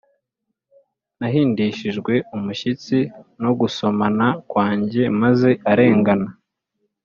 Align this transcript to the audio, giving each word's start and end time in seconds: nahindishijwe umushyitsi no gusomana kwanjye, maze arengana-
nahindishijwe 1.19 2.13
umushyitsi 2.35 2.97
no 3.43 3.51
gusomana 3.59 4.27
kwanjye, 4.51 5.03
maze 5.21 5.49
arengana- 5.71 6.27